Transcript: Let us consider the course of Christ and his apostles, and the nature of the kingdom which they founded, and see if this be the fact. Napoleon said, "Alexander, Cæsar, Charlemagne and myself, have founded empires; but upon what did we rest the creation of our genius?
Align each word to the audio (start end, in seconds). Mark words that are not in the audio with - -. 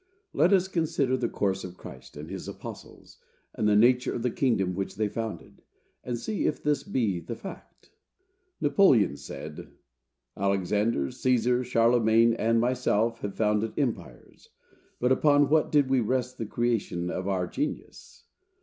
Let 0.33 0.51
us 0.51 0.67
consider 0.67 1.15
the 1.15 1.29
course 1.29 1.63
of 1.63 1.77
Christ 1.77 2.17
and 2.17 2.27
his 2.27 2.47
apostles, 2.47 3.19
and 3.53 3.69
the 3.69 3.75
nature 3.75 4.11
of 4.15 4.23
the 4.23 4.31
kingdom 4.31 4.73
which 4.73 4.95
they 4.95 5.07
founded, 5.07 5.61
and 6.03 6.17
see 6.17 6.47
if 6.47 6.63
this 6.63 6.81
be 6.81 7.19
the 7.19 7.35
fact. 7.35 7.91
Napoleon 8.59 9.15
said, 9.15 9.73
"Alexander, 10.35 11.09
Cæsar, 11.09 11.63
Charlemagne 11.63 12.33
and 12.33 12.59
myself, 12.59 13.19
have 13.19 13.35
founded 13.35 13.77
empires; 13.77 14.49
but 14.99 15.11
upon 15.11 15.49
what 15.49 15.71
did 15.71 15.87
we 15.87 15.99
rest 15.99 16.39
the 16.39 16.47
creation 16.47 17.11
of 17.11 17.27
our 17.27 17.45
genius? 17.45 18.23